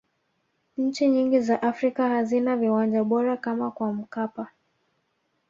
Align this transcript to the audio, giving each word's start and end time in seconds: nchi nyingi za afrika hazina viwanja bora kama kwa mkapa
nchi 0.77 1.09
nyingi 1.09 1.39
za 1.41 1.61
afrika 1.61 2.09
hazina 2.09 2.55
viwanja 2.57 3.03
bora 3.03 3.37
kama 3.37 3.71
kwa 3.71 3.93
mkapa 3.93 4.47